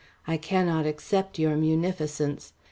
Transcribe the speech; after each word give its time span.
I 0.25 0.35
cannot 0.37 0.87
accept 0.87 1.37
your 1.37 1.55
munificence. 1.55 2.53